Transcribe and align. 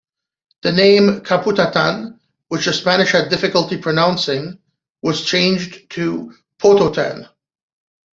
The 0.63 0.71
name 0.71 1.21
"Kaputatan", 1.21 2.17
which 2.47 2.65
the 2.65 2.73
Spanish 2.73 3.11
have 3.11 3.29
difficulty 3.29 3.77
pronouncing, 3.77 4.57
was 5.03 5.23
changed 5.23 5.91
to 5.91 6.33
"Pototan". 6.57 7.29